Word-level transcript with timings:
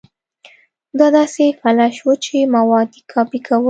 دا 0.99 1.07
داسې 1.17 1.45
فلش 1.61 1.95
و 2.05 2.09
چې 2.25 2.37
مواد 2.55 2.89
يې 2.97 3.01
کاپي 3.13 3.39
کول. 3.45 3.59